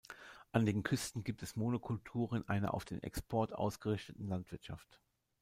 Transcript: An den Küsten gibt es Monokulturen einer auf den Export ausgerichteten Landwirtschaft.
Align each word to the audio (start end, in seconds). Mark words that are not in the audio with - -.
An 0.51 0.65
den 0.65 0.81
Küsten 0.81 1.23
gibt 1.23 1.43
es 1.43 1.55
Monokulturen 1.55 2.49
einer 2.49 2.73
auf 2.73 2.85
den 2.85 3.03
Export 3.03 3.53
ausgerichteten 3.53 4.27
Landwirtschaft. 4.29 4.99